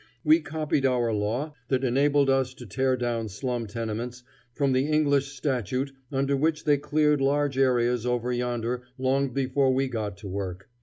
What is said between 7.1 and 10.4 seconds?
large areas over yonder long before we got to